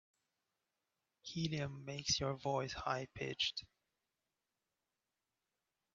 Helium 1.21 1.85
makes 1.85 2.19
your 2.19 2.33
voice 2.35 2.73
high 2.73 3.07
pitched. 3.13 3.65